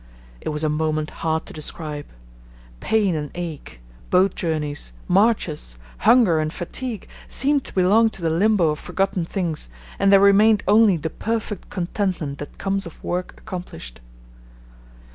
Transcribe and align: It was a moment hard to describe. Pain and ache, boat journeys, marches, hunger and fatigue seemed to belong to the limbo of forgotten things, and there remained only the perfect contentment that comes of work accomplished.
It 0.41 0.49
was 0.49 0.63
a 0.63 0.67
moment 0.67 1.11
hard 1.21 1.45
to 1.45 1.53
describe. 1.53 2.07
Pain 2.79 3.13
and 3.13 3.29
ache, 3.35 3.81
boat 4.09 4.33
journeys, 4.33 4.93
marches, 5.07 5.77
hunger 5.99 6.39
and 6.39 6.51
fatigue 6.51 7.07
seemed 7.27 7.63
to 7.65 7.75
belong 7.75 8.09
to 8.17 8.23
the 8.23 8.31
limbo 8.31 8.71
of 8.71 8.79
forgotten 8.79 9.25
things, 9.25 9.69
and 9.99 10.11
there 10.11 10.19
remained 10.19 10.63
only 10.67 10.97
the 10.97 11.11
perfect 11.11 11.69
contentment 11.69 12.39
that 12.39 12.57
comes 12.57 12.87
of 12.87 13.03
work 13.03 13.35
accomplished. 13.37 14.01